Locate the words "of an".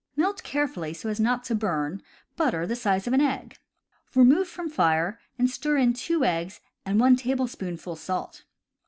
3.05-3.21